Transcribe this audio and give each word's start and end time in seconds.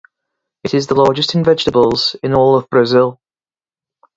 It 0.63 0.73
is 0.73 0.87
the 0.87 0.95
largest 0.95 1.35
in 1.35 1.43
vegetables 1.43 2.15
in 2.23 2.33
all 2.33 2.57
of 2.57 2.71
Brazil. 2.71 3.21